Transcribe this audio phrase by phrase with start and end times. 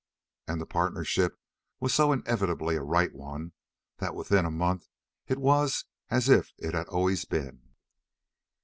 [0.47, 1.37] And the partnership
[1.79, 3.51] was so inevitably a right one
[3.97, 4.87] that within a month
[5.27, 7.75] it was as if it had always been.